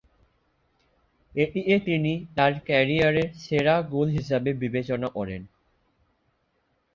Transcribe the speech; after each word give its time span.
এটিকে 1.33 1.75
তিনি 1.79 2.13
তার 2.35 2.53
ক্যারিয়ারের 2.65 3.29
সেরা 3.43 3.75
গোল 3.91 4.07
হিসেবে 4.09 4.49
বিবেচনা 4.61 5.07
করেন। 5.09 5.41